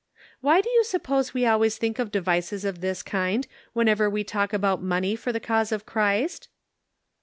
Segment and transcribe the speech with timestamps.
[0.41, 4.51] "Why do you suppose we always think of devices of this kind whenever we talk
[4.51, 6.49] about money for the cause of Christ